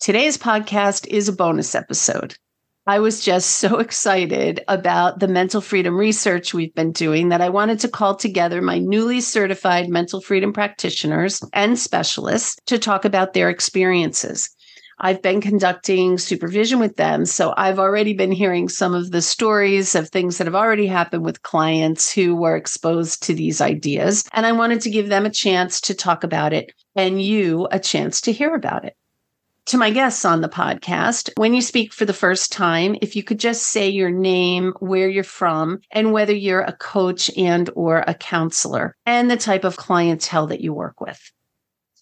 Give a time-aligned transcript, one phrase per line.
[0.00, 2.36] Today's podcast is a bonus episode.
[2.86, 7.48] I was just so excited about the mental freedom research we've been doing that I
[7.48, 13.32] wanted to call together my newly certified mental freedom practitioners and specialists to talk about
[13.32, 14.48] their experiences.
[15.00, 17.24] I've been conducting supervision with them.
[17.24, 21.24] So I've already been hearing some of the stories of things that have already happened
[21.24, 24.28] with clients who were exposed to these ideas.
[24.32, 27.80] And I wanted to give them a chance to talk about it and you a
[27.80, 28.94] chance to hear about it
[29.68, 33.22] to my guests on the podcast, when you speak for the first time, if you
[33.22, 38.02] could just say your name, where you're from, and whether you're a coach and or
[38.06, 41.20] a counselor and the type of clientele that you work with.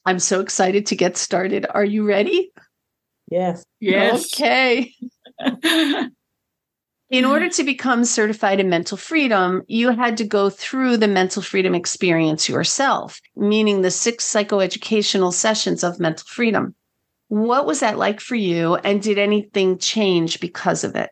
[0.04, 1.66] I'm so excited to get started.
[1.68, 2.52] Are you ready?
[3.28, 3.64] Yes.
[3.80, 4.32] Yes.
[4.32, 4.94] Okay.
[7.10, 11.42] in order to become certified in mental freedom, you had to go through the mental
[11.42, 16.76] freedom experience yourself, meaning the six psychoeducational sessions of mental freedom.
[17.28, 18.76] What was that like for you?
[18.76, 21.10] And did anything change because of it?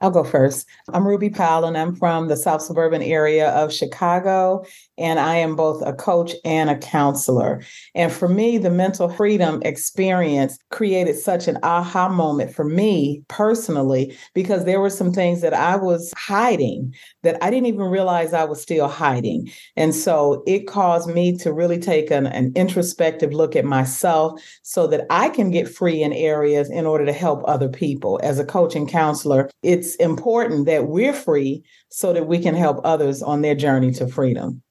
[0.00, 0.66] I'll go first.
[0.92, 4.64] I'm Ruby Powell, and I'm from the South Suburban area of Chicago
[4.98, 7.62] and I am both a coach and a counselor.
[7.94, 14.16] And for me, the mental freedom experience created such an aha moment for me personally,
[14.34, 18.44] because there were some things that I was hiding that I didn't even realize I
[18.44, 19.50] was still hiding.
[19.76, 24.86] And so it caused me to really take an, an introspective look at myself so
[24.88, 28.20] that I can get free in areas in order to help other people.
[28.22, 32.80] As a coach and counselor, it's important that we're free so that we can help
[32.84, 34.62] others on their journey to freedom.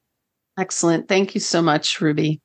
[0.57, 1.07] Excellent.
[1.07, 2.41] Thank you so much, Ruby.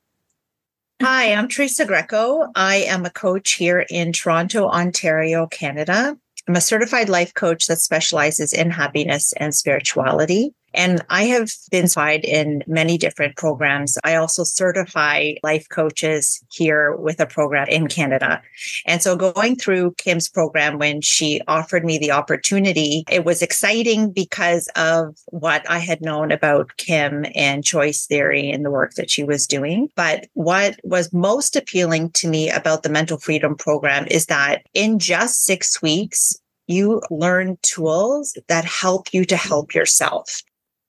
[1.03, 2.49] Hi, I'm Teresa Greco.
[2.57, 6.17] I am a coach here in Toronto, Ontario, Canada.
[6.49, 10.55] I'm a certified life coach that specializes in happiness and spirituality.
[10.75, 13.99] And I have been certified in many different programs.
[14.05, 18.41] I also certify life coaches here with a program in Canada.
[18.87, 24.13] And so going through Kim's program when she offered me the opportunity, it was exciting
[24.13, 29.11] because of what I had known about Kim and choice theory and the work that
[29.11, 29.89] she was doing.
[29.97, 34.99] But what was most appealing to me about the mental freedom program is that in
[34.99, 36.37] just six weeks,
[36.69, 40.43] you learn tools that help you to help yourself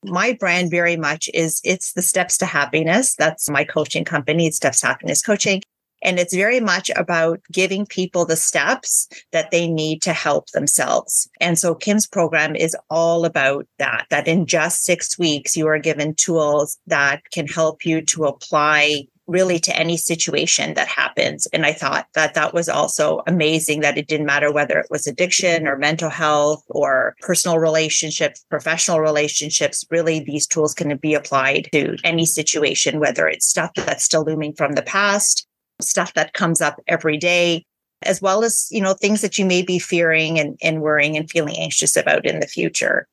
[0.03, 3.15] my brand very much is it's the steps to happiness.
[3.15, 4.47] That's my coaching company.
[4.47, 5.61] It's steps to happiness coaching.
[6.01, 11.29] And it's very much about giving people the steps that they need to help themselves.
[11.41, 15.79] And so Kim's program is all about that, that in just six weeks, you are
[15.79, 21.47] given tools that can help you to apply really to any situation that happens.
[21.53, 25.05] And I thought that that was also amazing that it didn't matter whether it was
[25.05, 29.85] addiction or mental health or personal relationships, professional relationships.
[29.91, 34.53] Really, these tools can be applied to any situation, whether it's stuff that's still looming
[34.53, 35.47] from the past,
[35.79, 37.65] stuff that comes up every day,
[38.01, 41.29] as well as, you know, things that you may be fearing and, and worrying and
[41.29, 43.07] feeling anxious about in the future.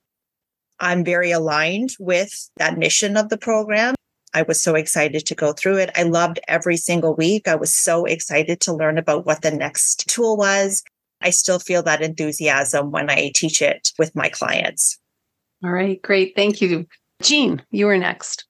[0.80, 3.94] I'm very aligned with that mission of the program.
[4.36, 5.90] I was so excited to go through it.
[5.96, 7.48] I loved every single week.
[7.48, 10.82] I was so excited to learn about what the next tool was.
[11.22, 14.98] I still feel that enthusiasm when I teach it with my clients.
[15.64, 16.34] All right, great.
[16.36, 16.86] Thank you.
[17.22, 18.44] Jean, you are next.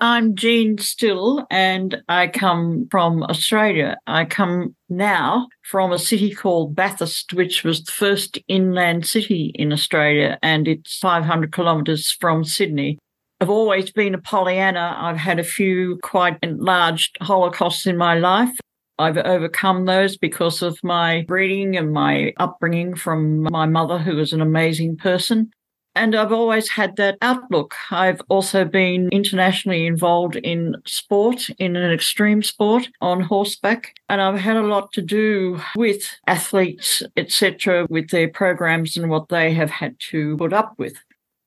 [0.00, 3.98] I'm Jean Still, and I come from Australia.
[4.08, 9.72] I come now from a city called Bathurst, which was the first inland city in
[9.72, 12.98] Australia, and it's 500 kilometres from Sydney.
[13.42, 14.96] I've always been a Pollyanna.
[14.96, 18.56] I've had a few quite enlarged holocausts in my life.
[19.00, 24.32] I've overcome those because of my breeding and my upbringing from my mother, who was
[24.32, 25.50] an amazing person.
[25.96, 27.74] And I've always had that outlook.
[27.90, 33.96] I've also been internationally involved in sport, in an extreme sport on horseback.
[34.08, 39.30] And I've had a lot to do with athletes, etc., with their programs and what
[39.30, 40.94] they have had to put up with.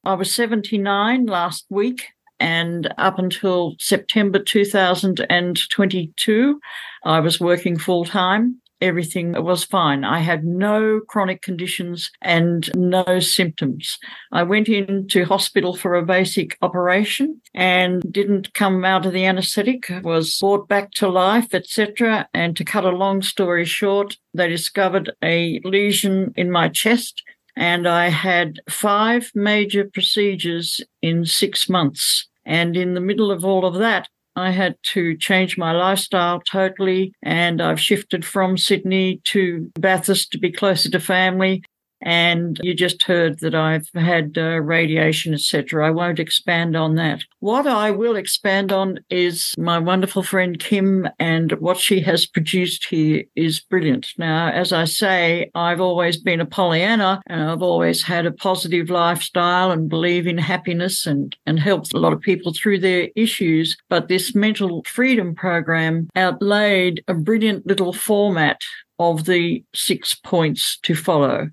[0.06, 2.06] I was 79 last week,
[2.40, 6.60] and up until September 2022,
[7.04, 8.62] I was working full time.
[8.82, 10.04] everything was fine.
[10.04, 13.98] I had no chronic conditions and no symptoms.
[14.34, 19.90] I went into hospital for a basic operation and didn't come out of the anesthetic,
[20.04, 22.28] was brought back to life, etc.
[22.34, 27.24] And to cut a long story short, they discovered a lesion in my chest
[27.56, 32.28] and I had five major procedures in six months.
[32.46, 37.14] And in the middle of all of that, I had to change my lifestyle totally.
[37.24, 41.64] And I've shifted from Sydney to Bathurst to be closer to family.
[42.02, 45.88] And you just heard that I've had uh, radiation, etc.
[45.88, 47.24] I won't expand on that.
[47.40, 52.86] What I will expand on is my wonderful friend Kim, and what she has produced
[52.88, 54.10] here is brilliant.
[54.18, 58.90] Now, as I say, I've always been a Pollyanna, and I've always had a positive
[58.90, 63.78] lifestyle and believe in happiness and, and help a lot of people through their issues.
[63.90, 68.62] But this mental freedom program outlaid a brilliant little format
[69.00, 71.50] of the six points to follow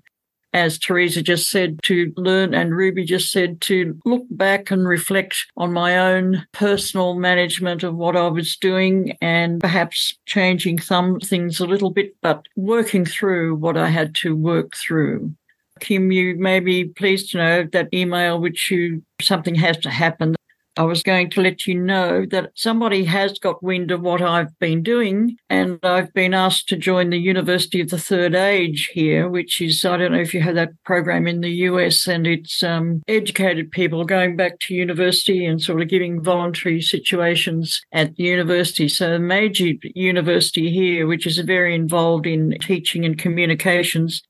[0.53, 5.45] as Teresa just said, to learn, and Ruby just said, to look back and reflect
[5.57, 11.59] on my own personal management of what I was doing and perhaps changing some things
[11.59, 15.33] a little bit, but working through what I had to work through.
[15.79, 20.35] Kim, you may be pleased to know that email which you something has to happen
[20.75, 24.57] I was going to let you know that somebody has got wind of what I've
[24.57, 29.29] been doing, and I've been asked to join the University of the Third Age here,
[29.29, 32.63] which is, I don't know if you have that program in the US, and it's
[32.63, 38.23] um, educated people going back to university and sort of giving voluntary situations at the
[38.23, 38.89] university.
[38.89, 44.23] So, a major university here, which is very involved in teaching and communications,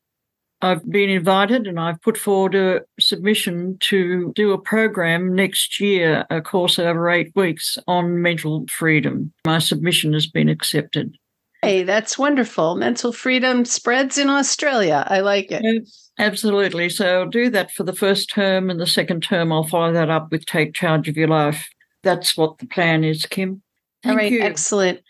[0.64, 6.26] I've been invited and I've put forward a submission to do a program next year,
[6.30, 9.34] a course over eight weeks on mental freedom.
[9.46, 11.18] My submission has been accepted.
[11.62, 12.76] Hey, that's wonderful.
[12.76, 15.06] Mental freedom spreads in Australia.
[15.10, 15.64] I like it.
[15.66, 16.88] Yes, absolutely.
[16.88, 20.10] So I'll do that for the first term and the second term I'll follow that
[20.10, 21.68] up with Take Charge of Your Life.
[22.04, 23.62] That's what the plan is, Kim.
[24.02, 24.42] Thank All right, you.
[24.42, 25.02] excellent.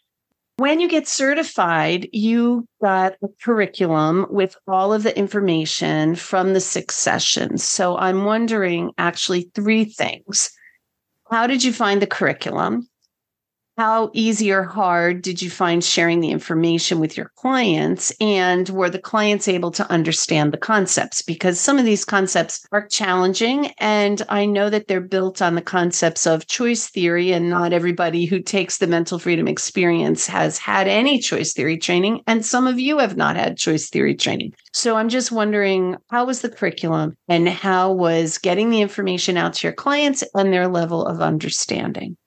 [0.58, 6.60] When you get certified, you got a curriculum with all of the information from the
[6.60, 7.64] six sessions.
[7.64, 10.52] So I'm wondering actually three things.
[11.32, 12.88] How did you find the curriculum?
[13.78, 18.14] How easy or hard did you find sharing the information with your clients?
[18.22, 21.22] And were the clients able to understand the concepts?
[21.22, 23.72] Because some of these concepts are challenging.
[23.80, 28.26] And I know that they're built on the concepts of choice theory, and not everybody
[28.26, 32.22] who takes the mental freedom experience has had any choice theory training.
[32.28, 34.54] And some of you have not had choice theory training.
[34.72, 39.54] So I'm just wondering how was the curriculum and how was getting the information out
[39.56, 42.18] to your clients and their level of understanding?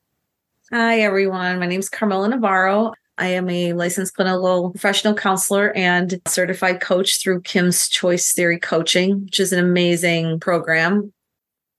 [0.72, 1.60] Hi, everyone.
[1.60, 2.92] My name is Carmela Navarro.
[3.16, 9.26] I am a licensed clinical professional counselor and certified coach through Kim's Choice Theory Coaching,
[9.26, 11.12] which is an amazing program.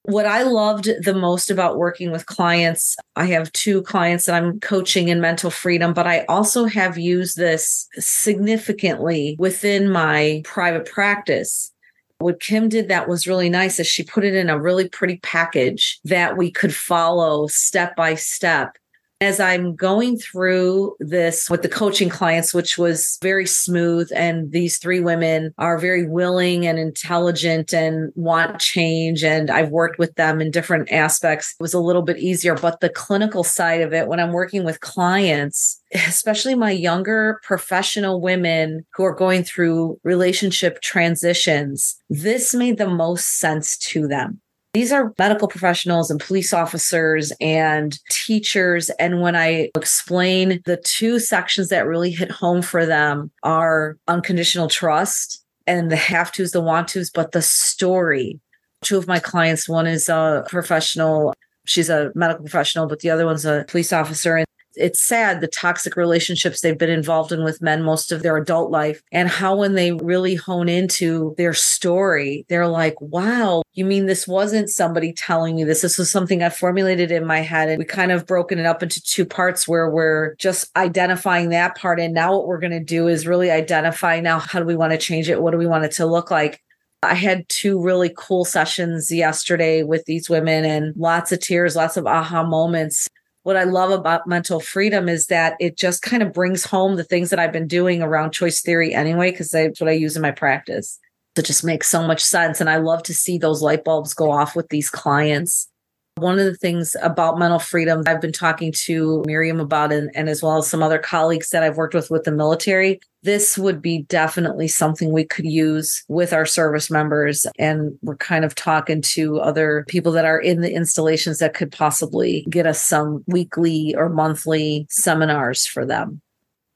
[0.04, 4.58] What I loved the most about working with clients, I have two clients that I'm
[4.62, 11.74] coaching in mental freedom, but I also have used this significantly within my private practice
[12.20, 15.18] what Kim did that was really nice is she put it in a really pretty
[15.18, 18.78] package that we could follow step by step
[19.20, 24.78] as I'm going through this with the coaching clients, which was very smooth, and these
[24.78, 29.24] three women are very willing and intelligent and want change.
[29.24, 31.56] And I've worked with them in different aspects.
[31.60, 34.64] It was a little bit easier, but the clinical side of it, when I'm working
[34.64, 42.78] with clients, especially my younger professional women who are going through relationship transitions, this made
[42.78, 44.42] the most sense to them
[44.78, 48.92] these are medical professionals and police officers and teachers.
[49.00, 54.68] And when I explain the two sections that really hit home for them are unconditional
[54.68, 58.40] trust and the have tos, the want tos, but the story.
[58.84, 61.34] Two of my clients, one is a professional,
[61.66, 64.46] she's a medical professional, but the other one's a police officer.
[64.78, 68.72] It's sad the toxic relationships they've been involved in with men most of their adult
[68.72, 74.08] life and how when they really hone into their story they're like wow you mean
[74.08, 75.82] this wasn't somebody telling me this?
[75.82, 78.82] This was something i formulated in my head and we kind of broken it up
[78.82, 82.84] into two parts where we're just identifying that part and now what we're going to
[82.84, 85.44] do is really identify now how do we want to change it?
[85.44, 86.64] What do we want it to look like?
[87.04, 91.98] I had two really cool sessions yesterday with these women and lots of tears, lots
[91.98, 93.08] of aha moments
[93.48, 97.06] what I love about mental freedom is that it just kind of brings home the
[97.06, 100.22] things that I've been doing around choice theory anyway, because that's what I use in
[100.22, 101.00] my practice.
[101.38, 102.60] It just makes so much sense.
[102.60, 105.70] And I love to see those light bulbs go off with these clients.
[106.18, 110.30] One of the things about mental freedom I've been talking to Miriam about, and, and
[110.30, 113.82] as well as some other colleagues that I've worked with with the military, this would
[113.82, 117.46] be definitely something we could use with our service members.
[117.60, 121.72] And we're kind of talking to other people that are in the installations that could
[121.72, 126.20] possibly get us some weekly or monthly seminars for them.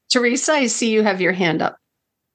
[0.09, 1.80] Teresa, I see you have your hand up.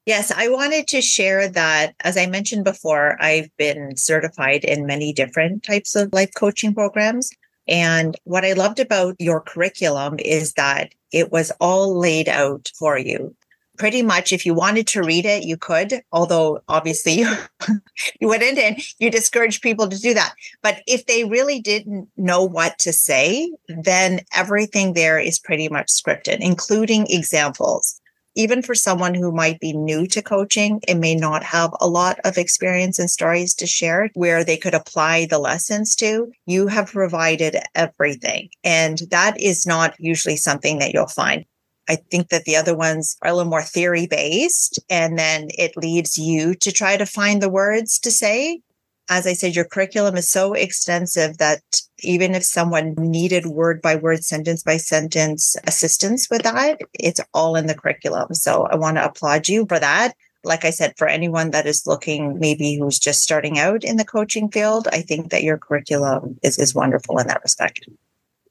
[0.07, 5.11] Yes, I wanted to share that, as I mentioned before, I've been certified in many
[5.11, 7.29] different types of life coaching programs.
[7.67, 12.97] And what I loved about your curriculum is that it was all laid out for
[12.97, 13.35] you.
[13.77, 17.15] Pretty much, if you wanted to read it, you could, although obviously
[18.21, 20.33] you, wouldn't and you discourage people to do that.
[20.63, 25.87] But if they really didn't know what to say, then everything there is pretty much
[25.87, 27.96] scripted, including examples
[28.37, 32.19] even for someone who might be new to coaching and may not have a lot
[32.23, 36.91] of experience and stories to share where they could apply the lessons to, you have
[36.91, 38.49] provided everything.
[38.63, 41.45] And that is not usually something that you'll find.
[41.89, 45.77] I think that the other ones are a little more theory based, and then it
[45.77, 48.61] leaves you to try to find the words to say
[49.09, 51.61] as I said, your curriculum is so extensive that
[51.99, 57.55] even if someone needed word by word, sentence by sentence assistance with that, it's all
[57.55, 58.33] in the curriculum.
[58.33, 60.13] So I want to applaud you for that.
[60.43, 64.05] Like I said, for anyone that is looking, maybe who's just starting out in the
[64.05, 67.87] coaching field, I think that your curriculum is, is wonderful in that respect.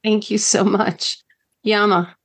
[0.02, 1.18] Thank you so much.
[1.62, 2.16] Yama.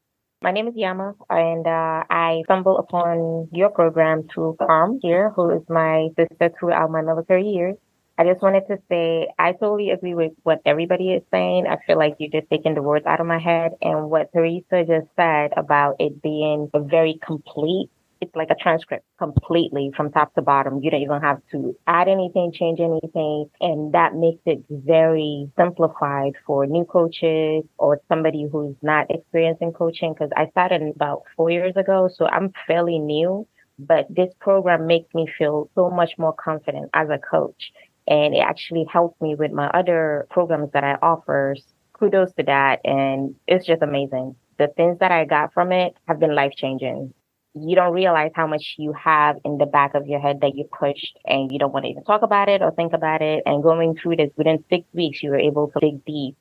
[0.43, 5.51] My name is Yama, and uh, I stumbled upon your program through Carm here, who
[5.51, 7.75] is my sister throughout my military years.
[8.21, 11.65] I just wanted to say I totally agree with what everybody is saying.
[11.65, 13.71] I feel like you're just taking the words out of my head.
[13.81, 17.89] And what Teresa just said about it being a very complete,
[18.21, 20.83] it's like a transcript completely from top to bottom.
[20.83, 23.49] You don't even have to add anything, change anything.
[23.59, 29.71] And that makes it very simplified for new coaches or somebody who's not experienced in
[29.71, 30.13] coaching.
[30.13, 32.07] Cause I started about four years ago.
[32.15, 33.47] So I'm fairly new
[33.79, 37.71] but this program makes me feel so much more confident as a coach
[38.11, 41.55] and it actually helped me with my other programs that I offer.
[41.93, 42.81] Kudos to that.
[42.83, 44.35] And it's just amazing.
[44.57, 47.13] The things that I got from it have been life changing.
[47.53, 50.65] You don't realize how much you have in the back of your head that you
[50.77, 53.43] pushed and you don't want to even talk about it or think about it.
[53.45, 56.35] And going through this within six weeks, you were able to dig deep.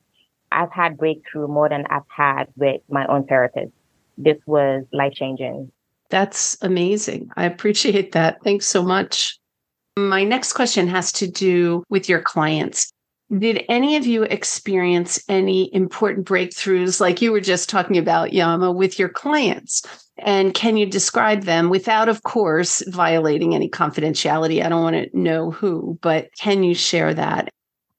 [0.51, 3.71] I've had breakthrough more than I've had with my own therapist.
[4.17, 5.71] This was life changing.
[6.09, 7.31] That's amazing.
[7.37, 8.43] I appreciate that.
[8.43, 9.39] Thanks so much.
[9.97, 12.91] My next question has to do with your clients.
[13.37, 18.71] Did any of you experience any important breakthroughs, like you were just talking about, Yama,
[18.71, 19.83] with your clients?
[20.17, 24.63] And can you describe them without, of course, violating any confidentiality?
[24.63, 27.49] I don't want to know who, but can you share that?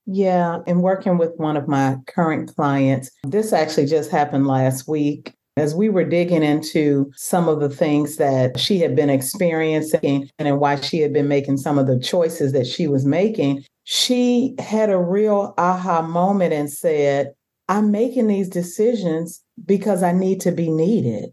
[0.06, 5.34] Yeah, in working with one of my current clients, this actually just happened last week.
[5.58, 10.58] As we were digging into some of the things that she had been experiencing and
[10.58, 14.88] why she had been making some of the choices that she was making, she had
[14.88, 17.34] a real aha moment and said,
[17.68, 21.30] I'm making these decisions because I need to be needed.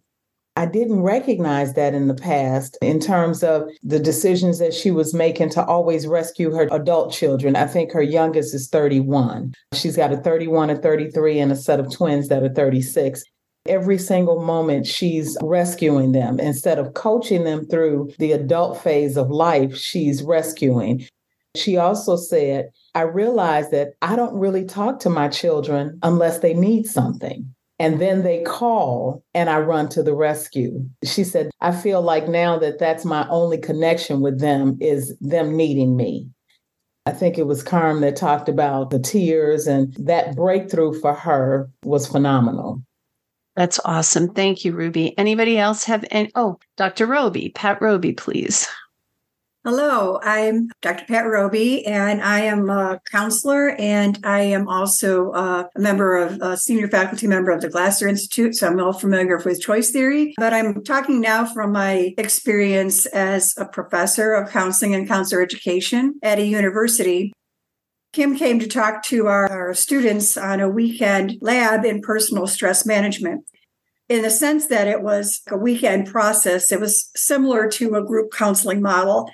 [0.58, 5.14] I didn't recognize that in the past in terms of the decisions that she was
[5.14, 7.56] making to always rescue her adult children.
[7.56, 9.54] I think her youngest is 31.
[9.74, 13.24] She's got a 31, a 33, and a set of twins that are 36
[13.66, 16.40] every single moment she's rescuing them.
[16.40, 21.06] Instead of coaching them through the adult phase of life, she's rescuing.
[21.56, 26.54] She also said, I realize that I don't really talk to my children unless they
[26.54, 27.54] need something.
[27.80, 30.86] And then they call and I run to the rescue.
[31.04, 35.56] She said, I feel like now that that's my only connection with them is them
[35.56, 36.30] needing me.
[37.06, 41.68] I think it was Carm that talked about the tears, and that breakthrough for her
[41.84, 42.84] was phenomenal.
[43.60, 44.30] That's awesome.
[44.30, 45.18] Thank you, Ruby.
[45.18, 46.32] Anybody else have any?
[46.34, 47.06] Oh, Dr.
[47.06, 48.66] Robey, Pat Robey, please.
[49.66, 51.04] Hello, I'm Dr.
[51.04, 56.40] Pat Robey, and I am a counselor, and I am also uh, a member of
[56.42, 58.56] a senior faculty member of the Glasser Institute.
[58.56, 63.54] So I'm well familiar with choice theory, but I'm talking now from my experience as
[63.58, 67.34] a professor of counseling and counselor education at a university.
[68.12, 72.86] Kim came to talk to our, our, students on a weekend lab in personal stress
[72.86, 73.46] management.
[74.08, 78.32] In the sense that it was a weekend process, it was similar to a group
[78.34, 79.30] counseling model.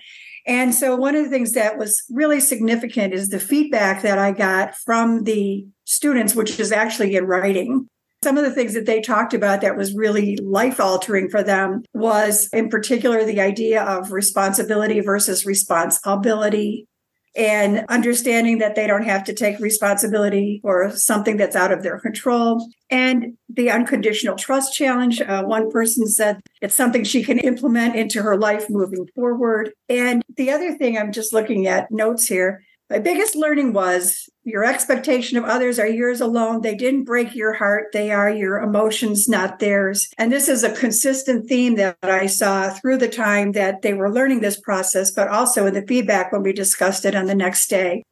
[0.45, 4.31] And so, one of the things that was really significant is the feedback that I
[4.31, 7.87] got from the students, which is actually in writing.
[8.23, 11.83] Some of the things that they talked about that was really life altering for them
[11.93, 16.87] was, in particular, the idea of responsibility versus responsibility
[17.35, 21.99] and understanding that they don't have to take responsibility for something that's out of their
[21.99, 22.67] control.
[22.89, 25.21] And the unconditional trust challenge.
[25.21, 29.71] Uh, one person said it's something she can implement into her life moving forward.
[29.89, 32.61] And the other thing, I'm just looking at notes here.
[32.87, 36.61] My biggest learning was your expectation of others are yours alone.
[36.61, 37.87] They didn't break your heart.
[37.93, 40.07] They are your emotions, not theirs.
[40.19, 44.13] And this is a consistent theme that I saw through the time that they were
[44.13, 47.71] learning this process, but also in the feedback when we discussed it on the next
[47.71, 48.03] day.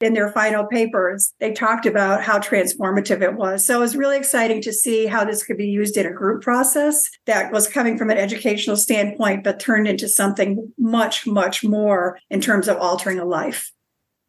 [0.00, 3.66] In their final papers, they talked about how transformative it was.
[3.66, 6.42] So it was really exciting to see how this could be used in a group
[6.42, 12.18] process that was coming from an educational standpoint, but turned into something much, much more
[12.30, 13.72] in terms of altering a life.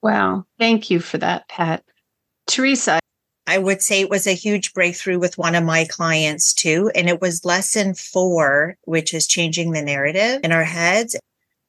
[0.06, 0.46] Wow.
[0.60, 1.84] Thank you for that, Pat.
[2.46, 3.00] Teresa.
[3.48, 6.92] I would say it was a huge breakthrough with one of my clients too.
[6.94, 11.16] And it was lesson four, which is changing the narrative in our heads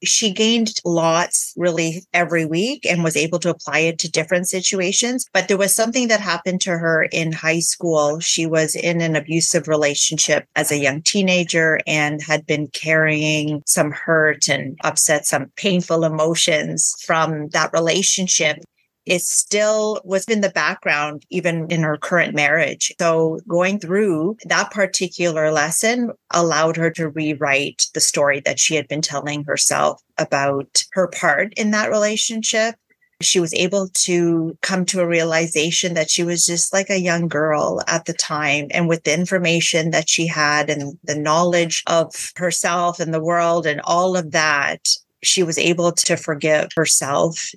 [0.03, 5.27] she gained lots really every week and was able to apply it to different situations.
[5.33, 8.21] But there was something that happened to her in high school.
[8.21, 13.91] She was in an abusive relationship as a young teenager and had been carrying some
[13.91, 18.59] hurt and upset, some painful emotions from that relationship
[19.07, 22.93] it still was in the background, even in her current marriage.
[23.01, 28.89] So going through that particular lesson allowed her to rewrite the story that she had
[28.89, 32.75] been telling herself about her part in that relationship.
[33.23, 37.29] She was able to come to a realization that she was just like a young
[37.29, 38.67] girl at the time.
[38.73, 43.65] And with the information that she had and the knowledge of herself and the world
[43.67, 44.87] and all of that,
[45.23, 47.53] she was able to forgive herself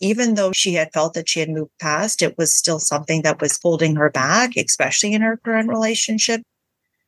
[0.00, 3.40] even though she had felt that she had moved past, it was still something that
[3.40, 6.42] was holding her back, especially in her current relationship.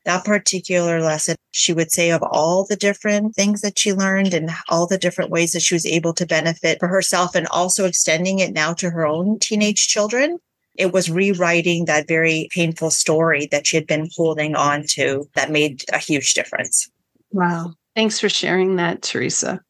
[0.07, 4.51] That particular lesson, she would say, of all the different things that she learned and
[4.69, 8.39] all the different ways that she was able to benefit for herself and also extending
[8.39, 10.39] it now to her own teenage children.
[10.77, 15.51] It was rewriting that very painful story that she had been holding on to that
[15.51, 16.91] made a huge difference.
[17.33, 17.75] Wow.
[17.95, 19.61] Thanks for sharing that, Teresa.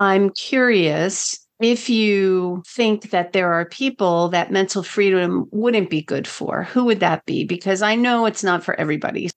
[0.00, 6.26] I'm curious if you think that there are people that mental freedom wouldn't be good
[6.26, 7.44] for, who would that be?
[7.44, 9.30] Because I know it's not for everybody.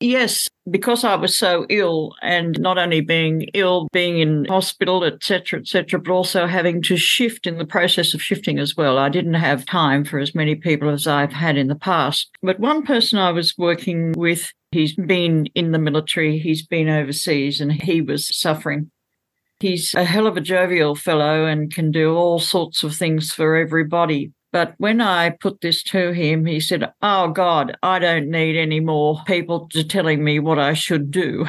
[0.00, 5.60] Yes, because I was so ill, and not only being ill, being in hospital, etc.,
[5.60, 8.98] etc., but also having to shift in the process of shifting as well.
[8.98, 12.28] I didn't have time for as many people as I've had in the past.
[12.42, 17.60] But one person I was working with, he's been in the military, he's been overseas,
[17.60, 18.90] and he was suffering
[19.64, 23.56] He's a hell of a jovial fellow and can do all sorts of things for
[23.56, 24.30] everybody.
[24.52, 28.80] But when I put this to him, he said, Oh God, I don't need any
[28.80, 31.46] more people to telling me what I should do.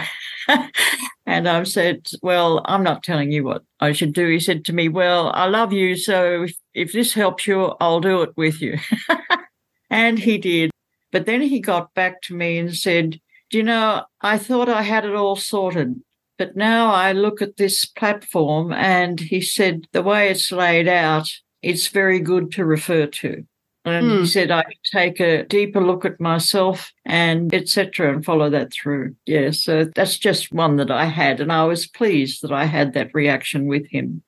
[1.25, 4.30] and I said, Well, I'm not telling you what I should do.
[4.30, 5.97] He said to me, Well, I love you.
[5.97, 8.78] So if, if this helps you, I'll do it with you.
[9.89, 10.71] and he did.
[11.12, 14.84] But then he got back to me and said, Do you know, I thought I
[14.84, 16.01] had it all sorted.
[16.38, 21.30] But now I look at this platform and he said the way it's laid out,
[21.62, 23.45] it's very good to refer to.
[23.86, 24.17] And hmm.
[24.19, 28.13] he said I take a deeper look at myself and etc.
[28.13, 29.15] and follow that through.
[29.26, 32.93] Yeah, so that's just one that I had, and I was pleased that I had
[32.93, 34.24] that reaction with him.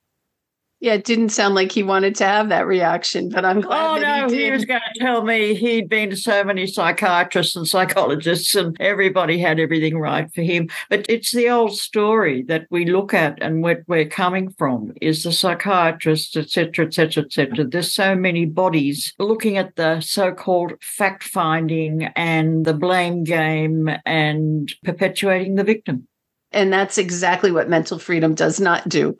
[0.80, 3.98] Yeah, it didn't sound like he wanted to have that reaction, but I'm glad.
[3.98, 7.56] Oh no, he, he, was going to tell me he'd been to so many psychiatrists
[7.56, 10.68] and psychologists, and everybody had everything right for him.
[10.88, 15.24] But it's the old story that we look at, and where we're coming from is
[15.24, 17.64] the psychiatrists, etc., etc., etc.
[17.64, 24.72] There's so many bodies looking at the so-called fact finding and the blame game and
[24.84, 26.06] perpetuating the victim.
[26.52, 29.16] And that's exactly what mental freedom does not do.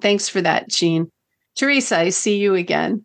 [0.00, 1.10] Thanks for that, Jean.
[1.56, 3.04] Teresa, I see you again.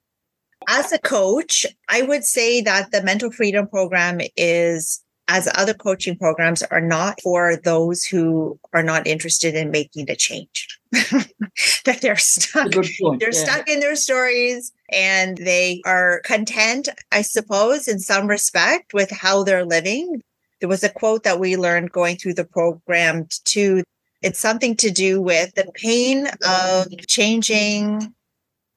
[0.68, 6.18] As a coach, I would say that the mental freedom program is as other coaching
[6.18, 10.80] programs are not for those who are not interested in making the change.
[10.92, 12.72] that they're stuck.
[12.72, 13.32] They're yeah.
[13.32, 19.44] stuck in their stories and they are content, I suppose, in some respect with how
[19.44, 20.22] they're living.
[20.60, 23.84] There was a quote that we learned going through the program too
[24.26, 28.14] it's something to do with the pain of changing.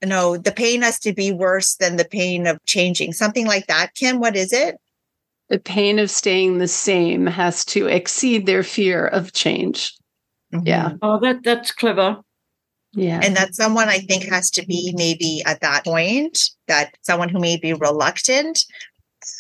[0.05, 3.15] No, the pain has to be worse than the pain of changing.
[3.15, 3.95] Something like that.
[3.95, 4.77] Kim, what is it?
[5.49, 9.95] The pain of staying the same has to exceed their fear of change.
[10.53, 10.67] Mm-hmm.
[10.67, 10.93] Yeah.
[11.01, 12.19] Oh, that that's clever.
[12.93, 13.21] Yeah.
[13.23, 17.41] And that someone I think has to be maybe at that point, that someone who
[17.41, 18.65] may be reluctant.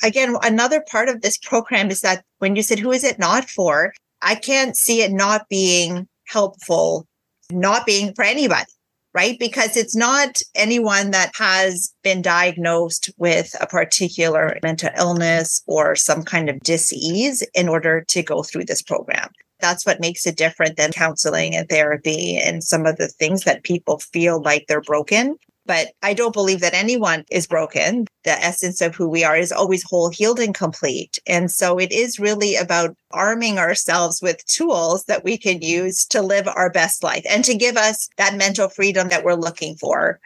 [0.02, 3.48] Again, another part of this program is that when you said, who is it not
[3.48, 3.92] for?
[4.22, 7.06] I can't see it not being helpful,
[7.50, 8.70] not being for anybody.
[9.14, 9.38] right?
[9.38, 16.22] Because it's not anyone that has been diagnosed with a particular mental illness or some
[16.22, 19.30] kind of disease in order to go through this program.
[19.60, 23.64] That's what makes it different than counseling and therapy and some of the things that
[23.64, 25.36] people feel like they're broken.
[25.68, 28.06] But I don't believe that anyone is broken.
[28.24, 31.18] The essence of who we are is always whole, healed, and complete.
[31.26, 36.22] And so it is really about arming ourselves with tools that we can use to
[36.22, 40.18] live our best life and to give us that mental freedom that we're looking for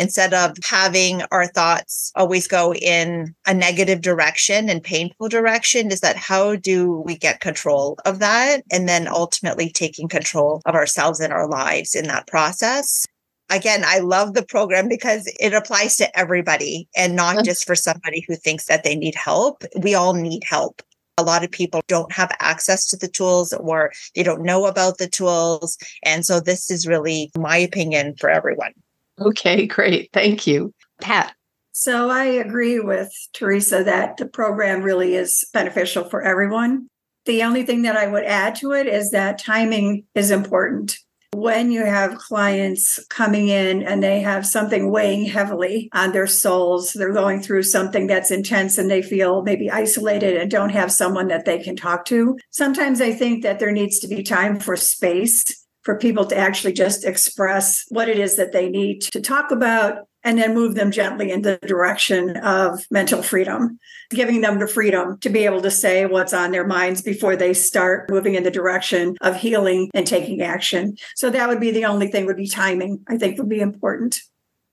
[0.00, 6.00] instead of having our thoughts always go in a negative direction and painful direction is
[6.00, 11.20] that how do we get control of that and then ultimately taking control of ourselves
[11.20, 13.06] and our lives in that process
[13.50, 18.24] again i love the program because it applies to everybody and not just for somebody
[18.26, 20.82] who thinks that they need help we all need help
[21.18, 24.98] a lot of people don't have access to the tools or they don't know about
[24.98, 28.72] the tools and so this is really my opinion for everyone
[29.20, 30.10] Okay, great.
[30.12, 30.72] Thank you.
[31.00, 31.34] Pat.
[31.72, 36.88] So I agree with Teresa that the program really is beneficial for everyone.
[37.26, 40.96] The only thing that I would add to it is that timing is important.
[41.32, 46.92] When you have clients coming in and they have something weighing heavily on their souls,
[46.92, 51.28] they're going through something that's intense and they feel maybe isolated and don't have someone
[51.28, 52.36] that they can talk to.
[52.50, 55.44] Sometimes I think that there needs to be time for space
[55.82, 60.06] for people to actually just express what it is that they need to talk about
[60.22, 63.78] and then move them gently in the direction of mental freedom,
[64.10, 67.54] giving them the freedom to be able to say what's on their minds before they
[67.54, 70.96] start moving in the direction of healing and taking action.
[71.16, 74.20] So that would be the only thing would be timing, I think would be important.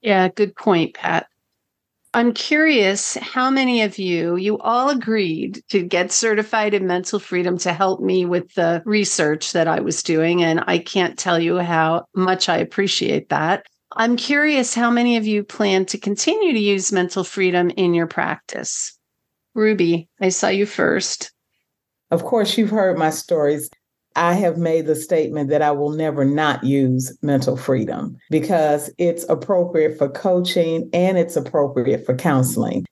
[0.00, 1.26] Yeah, good point, Pat.
[2.14, 7.58] I'm curious how many of you, you all agreed to get certified in mental freedom
[7.58, 10.42] to help me with the research that I was doing.
[10.42, 13.66] And I can't tell you how much I appreciate that.
[13.92, 18.06] I'm curious how many of you plan to continue to use mental freedom in your
[18.06, 18.96] practice.
[19.54, 21.32] Ruby, I saw you first.
[22.10, 23.70] Of course, you've heard my stories.
[24.14, 29.24] I have made the statement that I will never not use mental freedom because it's
[29.28, 32.84] appropriate for coaching and it's appropriate for counseling.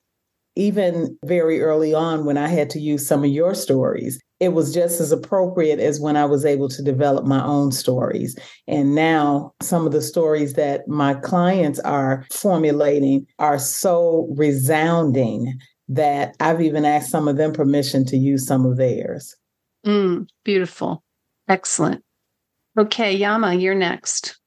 [0.56, 4.74] Even very early on, when I had to use some of your stories, it was
[4.74, 8.36] just as appropriate as when I was able to develop my own stories.
[8.66, 16.36] And now, some of the stories that my clients are formulating are so resounding that
[16.40, 19.36] I've even asked some of them permission to use some of theirs.
[19.86, 21.02] Mm, beautiful.
[21.48, 22.02] Excellent.
[22.78, 24.38] Okay, Yama, you're next.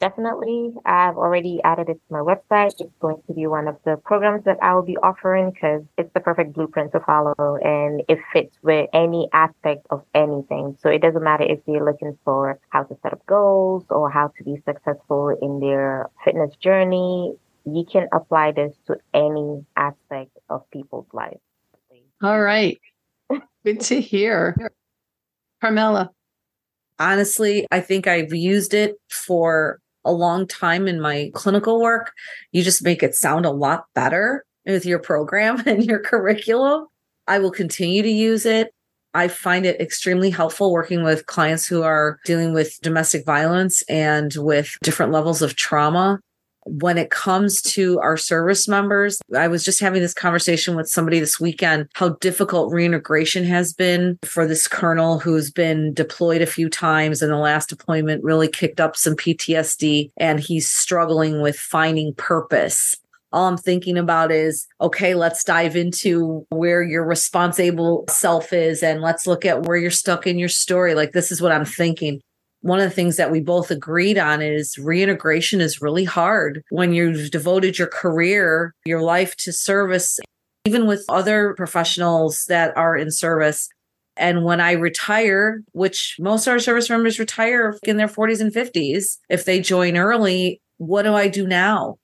[0.00, 0.74] Definitely.
[0.84, 2.74] I've already added it to my website.
[2.78, 6.12] It's going to be one of the programs that I will be offering because it's
[6.14, 10.76] the perfect blueprint to follow and it fits with any aspect of anything.
[10.80, 14.28] So it doesn't matter if they're looking for how to set up goals or how
[14.38, 17.34] to be successful in their fitness journey.
[17.64, 21.40] You can apply this to any aspect of people's lives.
[22.22, 22.78] All right.
[23.64, 24.56] Good to hear.
[25.60, 26.12] Carmela
[26.98, 32.12] honestly, I think I've used it for a long time in my clinical work.
[32.52, 36.86] You just make it sound a lot better with your program and your curriculum.
[37.26, 38.72] I will continue to use it.
[39.14, 44.32] I find it extremely helpful working with clients who are dealing with domestic violence and
[44.36, 46.20] with different levels of trauma
[46.70, 51.20] when it comes to our service members, I was just having this conversation with somebody
[51.20, 56.68] this weekend how difficult reintegration has been for this colonel who's been deployed a few
[56.68, 62.14] times and the last deployment really kicked up some PTSD and he's struggling with finding
[62.14, 62.96] purpose
[63.32, 69.02] all I'm thinking about is, okay, let's dive into where your responsible self is and
[69.02, 70.94] let's look at where you're stuck in your story.
[70.94, 72.22] Like, this is what I'm thinking
[72.60, 76.92] one of the things that we both agreed on is reintegration is really hard when
[76.92, 80.18] you've devoted your career, your life to service,
[80.64, 83.68] even with other professionals that are in service.
[84.16, 88.52] And when I retire, which most of our service members retire in their 40s and
[88.52, 91.98] 50s, if they join early, what do I do now?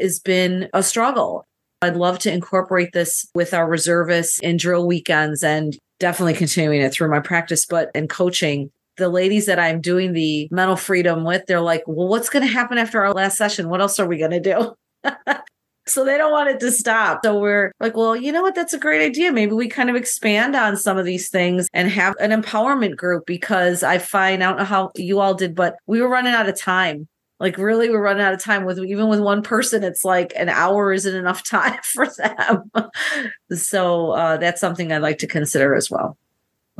[0.00, 1.46] Has been a struggle.
[1.82, 6.92] I'd love to incorporate this with our reservists in drill weekends and definitely continuing it
[6.92, 8.70] through my practice, but in coaching
[9.00, 12.52] the ladies that I'm doing the mental freedom with, they're like, well, what's going to
[12.52, 13.68] happen after our last session?
[13.68, 14.74] What else are we going to do?
[15.86, 17.20] so they don't want it to stop.
[17.24, 18.54] So we're like, well, you know what?
[18.54, 19.32] That's a great idea.
[19.32, 23.26] Maybe we kind of expand on some of these things and have an empowerment group
[23.26, 26.48] because I find, I don't know how you all did, but we were running out
[26.48, 27.08] of time.
[27.40, 29.82] Like really, we're running out of time with even with one person.
[29.82, 32.70] It's like an hour isn't enough time for them.
[33.50, 36.18] so uh, that's something I'd like to consider as well.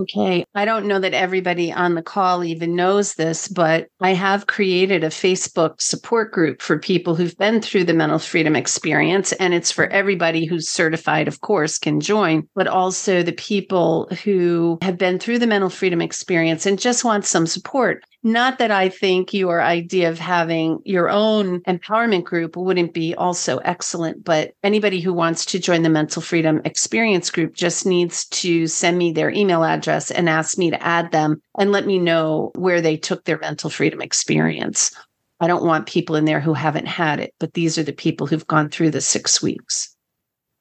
[0.00, 0.46] Okay.
[0.54, 5.04] I don't know that everybody on the call even knows this, but I have created
[5.04, 9.32] a Facebook support group for people who've been through the mental freedom experience.
[9.32, 14.78] And it's for everybody who's certified, of course, can join, but also the people who
[14.80, 18.02] have been through the mental freedom experience and just want some support.
[18.22, 23.58] Not that I think your idea of having your own empowerment group wouldn't be also
[23.58, 28.66] excellent, but anybody who wants to join the mental freedom experience group just needs to
[28.66, 32.52] send me their email address and ask me to add them and let me know
[32.54, 34.92] where they took their mental freedom experience.
[35.40, 38.26] I don't want people in there who haven't had it, but these are the people
[38.26, 39.94] who've gone through the six weeks.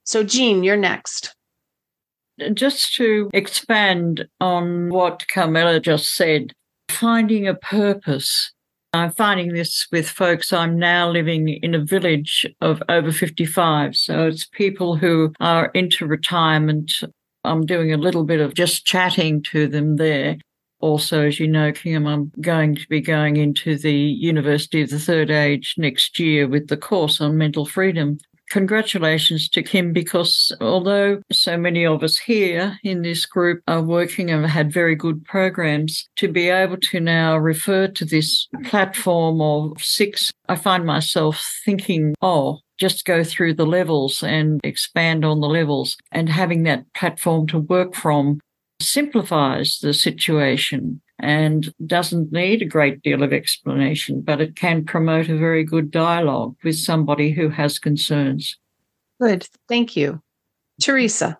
[0.05, 1.35] So, Jean, you're next.
[2.53, 6.53] Just to expand on what Carmela just said,
[6.89, 8.51] finding a purpose.
[8.93, 10.51] I'm finding this with folks.
[10.51, 13.95] I'm now living in a village of over 55.
[13.95, 16.91] So it's people who are into retirement.
[17.49, 20.37] I'm doing a little bit of just chatting to them there.
[20.81, 24.99] Also, as you know, Kim, I'm going to be going into the University of the
[24.99, 28.17] Third Age next year with the course on mental freedom
[28.49, 34.29] congratulations to Kim because although so many of us here in this group are working
[34.29, 39.41] and have had very good programs, to be able to now refer to this platform
[39.41, 45.41] of six, I find myself thinking, oh, just go through the levels and expand on
[45.41, 48.39] the levels and having that platform to work from
[48.81, 55.27] simplifies the situation and doesn't need a great deal of explanation, but it can promote
[55.27, 58.57] a very good dialogue with somebody who has concerns.
[59.19, 59.47] Good.
[59.67, 60.21] Thank you.
[60.81, 61.37] Teresa.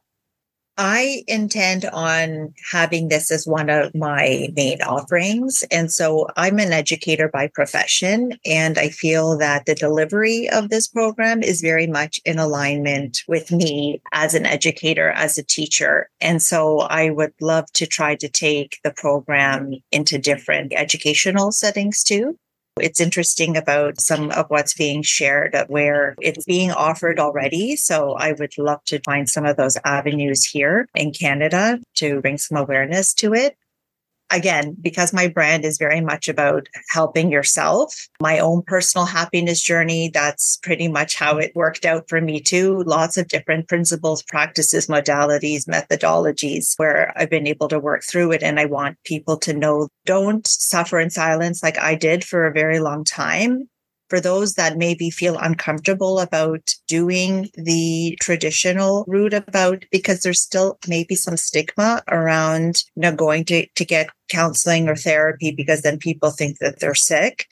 [0.81, 5.61] I intend on having this as one of my main offerings.
[5.71, 10.87] And so I'm an educator by profession, and I feel that the delivery of this
[10.87, 16.09] program is very much in alignment with me as an educator, as a teacher.
[16.21, 22.03] And so I would love to try to take the program into different educational settings
[22.03, 22.37] too.
[22.79, 27.75] It's interesting about some of what's being shared where it's being offered already.
[27.75, 32.37] So I would love to find some of those avenues here in Canada to bring
[32.37, 33.57] some awareness to it
[34.31, 40.09] again, because my brand is very much about helping yourself, my own personal happiness journey,
[40.13, 42.83] that's pretty much how it worked out for me too.
[42.83, 48.43] Lots of different principles, practices, modalities, methodologies where I've been able to work through it.
[48.43, 52.53] And I want people to know don't suffer in silence like I did for a
[52.53, 53.69] very long time
[54.09, 60.77] for those that maybe feel uncomfortable about doing the traditional route about because there's still
[60.87, 65.97] maybe some stigma around you know going to, to get counseling or therapy because then
[65.97, 67.47] people think that they're sick.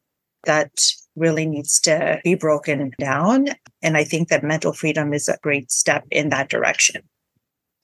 [0.45, 0.71] That
[1.15, 3.47] really needs to be broken down.
[3.81, 7.03] And i think that mental freedom is a great step in that direction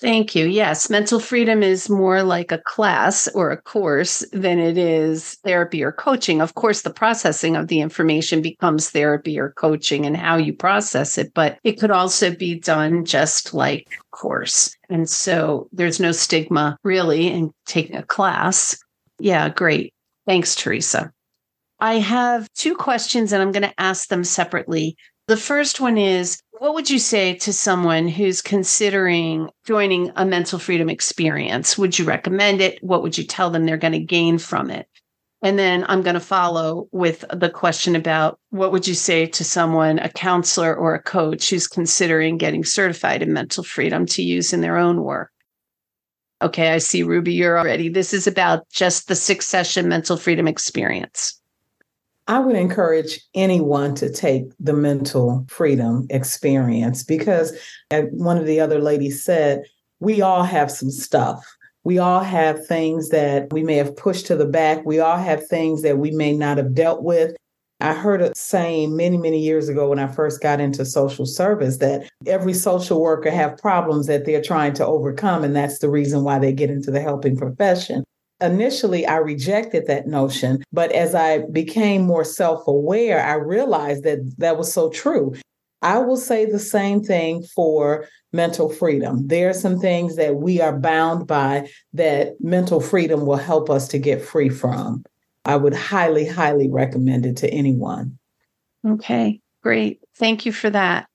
[0.04, 0.48] Thank you.
[0.48, 5.82] Yes, mental freedom is more like a class or a course than it is therapy
[5.82, 6.42] or coaching.
[6.42, 11.18] Of course, the processing of the information becomes therapy or coaching and how you process
[11.18, 14.76] it, but it could also be done just like course.
[14.90, 18.78] And so there's no stigma really in taking a class.
[19.20, 19.94] Yeah, great.
[20.28, 21.14] Thanks, Teresa.
[21.80, 24.98] I have two questions and I'm going to ask them separately.
[25.28, 30.60] The first one is what would you say to someone who's considering joining a mental
[30.60, 31.78] freedom experience?
[31.78, 32.84] Would you recommend it?
[32.84, 34.88] What would you tell them they're going to gain from it?
[35.42, 39.44] And then I'm going to follow with the question about what would you say to
[39.44, 44.52] someone, a counselor or a coach who's considering getting certified in mental freedom to use
[44.52, 45.32] in their own work?
[46.42, 47.88] Okay, I see Ruby, you're already.
[47.88, 51.42] This is about just the six session mental freedom experience.
[52.28, 57.52] I would encourage anyone to take the mental freedom experience because,
[57.92, 59.64] as one of the other ladies said,
[60.00, 61.46] we all have some stuff.
[61.84, 64.86] We all have things that we may have pushed to the back.
[64.86, 67.36] We all have things that we may not have dealt with.
[67.82, 71.78] I heard a saying many, many years ago when I first got into social service
[71.78, 75.44] that every social worker have problems that they're trying to overcome.
[75.44, 78.06] And that's the reason why they get into the helping profession
[78.42, 84.36] initially I rejected that notion, but as I became more self aware, I realized that
[84.38, 85.34] that was so true.
[85.82, 89.28] I will say the same thing for mental freedom.
[89.28, 93.88] There are some things that we are bound by that mental freedom will help us
[93.90, 95.04] to get free from.
[95.46, 98.18] I would highly, highly recommend it to anyone.
[98.88, 100.00] Okay, great.
[100.16, 101.08] Thank you for that.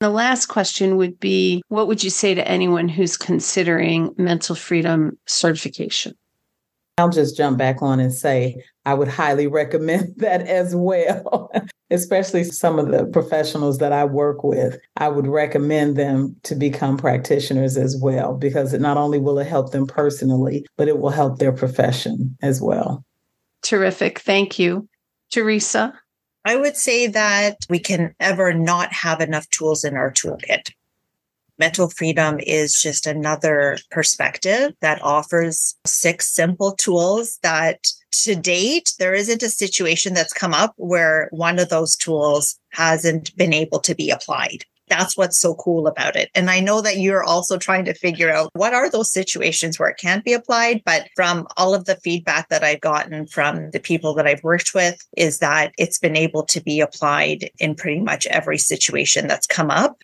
[0.00, 5.18] The last question would be What would you say to anyone who's considering mental freedom
[5.26, 6.14] certification?
[7.00, 11.50] I'll just jump back on and say I would highly recommend that as well.
[11.92, 16.96] Especially some of the professionals that I work with, I would recommend them to become
[16.96, 21.10] practitioners as well, because it not only will it help them personally, but it will
[21.10, 23.04] help their profession as well.
[23.62, 24.20] Terrific.
[24.20, 24.88] Thank you.
[25.32, 25.92] Teresa?
[26.44, 30.70] I would say that we can ever not have enough tools in our toolkit.
[31.60, 37.86] Mental freedom is just another perspective that offers six simple tools that
[38.24, 43.36] to date, there isn't a situation that's come up where one of those tools hasn't
[43.36, 44.64] been able to be applied.
[44.88, 46.30] That's what's so cool about it.
[46.34, 49.90] And I know that you're also trying to figure out what are those situations where
[49.90, 50.80] it can't be applied.
[50.86, 54.72] But from all of the feedback that I've gotten from the people that I've worked
[54.74, 59.46] with, is that it's been able to be applied in pretty much every situation that's
[59.46, 60.02] come up.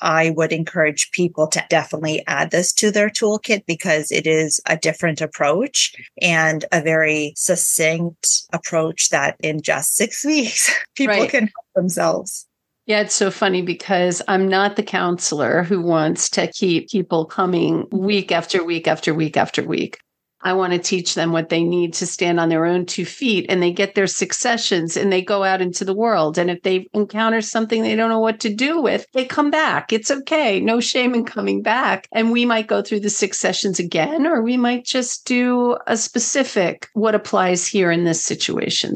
[0.00, 4.76] I would encourage people to definitely add this to their toolkit because it is a
[4.76, 11.30] different approach and a very succinct approach that in just six weeks, people right.
[11.30, 12.46] can help themselves.
[12.86, 17.86] Yeah, it's so funny because I'm not the counselor who wants to keep people coming
[17.92, 19.98] week after week after week after week.
[20.42, 23.46] I want to teach them what they need to stand on their own two feet
[23.48, 26.38] and they get their successions and they go out into the world.
[26.38, 29.92] And if they encounter something they don't know what to do with, they come back.
[29.92, 30.60] It's okay.
[30.60, 32.06] No shame in coming back.
[32.12, 36.88] And we might go through the successions again, or we might just do a specific
[36.92, 38.94] what applies here in this situation.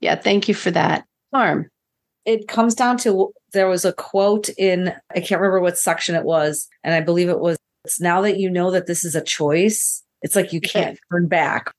[0.00, 1.04] Yeah, thank you for that.
[1.32, 1.68] Harm.
[2.24, 6.24] It comes down to there was a quote in, I can't remember what section it
[6.24, 6.68] was.
[6.84, 10.04] And I believe it was, it's now that you know that this is a choice,
[10.22, 11.70] it's like you can't turn back.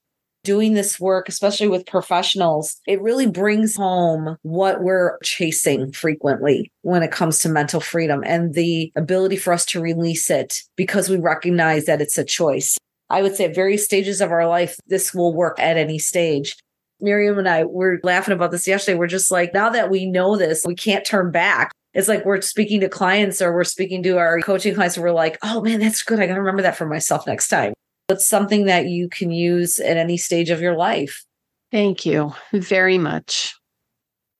[0.45, 7.03] Doing this work, especially with professionals, it really brings home what we're chasing frequently when
[7.03, 11.17] it comes to mental freedom and the ability for us to release it because we
[11.17, 12.77] recognize that it's a choice.
[13.09, 16.55] I would say at various stages of our life, this will work at any stage.
[17.01, 18.97] Miriam and I were laughing about this yesterday.
[18.97, 21.71] We're just like, now that we know this, we can't turn back.
[21.93, 25.11] It's like we're speaking to clients or we're speaking to our coaching clients and we're
[25.11, 26.19] like, oh man, that's good.
[26.19, 27.73] I got to remember that for myself next time.
[28.09, 31.23] It's something that you can use at any stage of your life.
[31.71, 33.55] Thank you very much.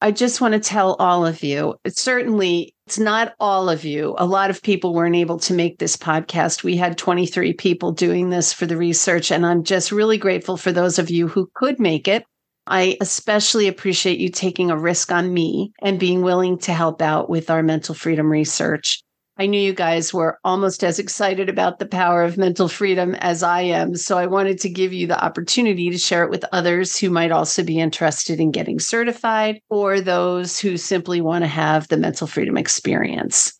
[0.01, 4.15] I just want to tell all of you, it's certainly it's not all of you.
[4.17, 6.63] A lot of people weren't able to make this podcast.
[6.63, 10.71] We had 23 people doing this for the research and I'm just really grateful for
[10.71, 12.23] those of you who could make it.
[12.65, 17.29] I especially appreciate you taking a risk on me and being willing to help out
[17.29, 19.01] with our mental freedom research.
[19.39, 23.41] I knew you guys were almost as excited about the power of mental freedom as
[23.41, 23.95] I am.
[23.95, 27.31] So I wanted to give you the opportunity to share it with others who might
[27.31, 32.27] also be interested in getting certified or those who simply want to have the mental
[32.27, 33.57] freedom experience.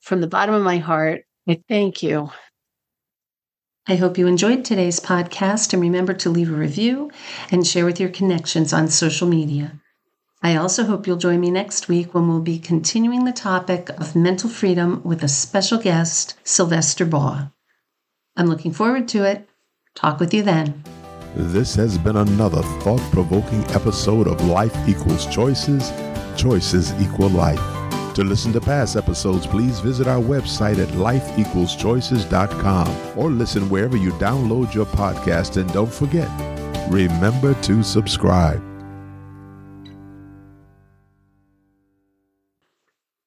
[0.00, 2.30] From the bottom of my heart, I thank you.
[3.86, 7.10] I hope you enjoyed today's podcast and remember to leave a review
[7.50, 9.78] and share with your connections on social media.
[10.40, 14.14] I also hope you'll join me next week when we'll be continuing the topic of
[14.14, 17.48] mental freedom with a special guest, Sylvester Baugh.
[18.36, 19.48] I'm looking forward to it.
[19.96, 20.84] Talk with you then.
[21.34, 25.92] This has been another thought provoking episode of Life Equals Choices,
[26.36, 27.60] Choices Equal Life.
[28.14, 34.12] To listen to past episodes, please visit our website at lifeequalschoices.com or listen wherever you
[34.12, 35.56] download your podcast.
[35.56, 36.30] And don't forget,
[36.90, 38.67] remember to subscribe.